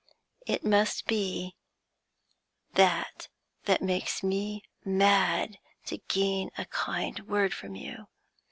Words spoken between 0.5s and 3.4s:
must be that